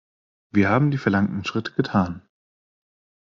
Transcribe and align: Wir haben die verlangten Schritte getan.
Wir 0.49 0.67
haben 0.69 0.89
die 0.89 0.97
verlangten 0.97 1.45
Schritte 1.45 1.73
getan. 1.73 2.27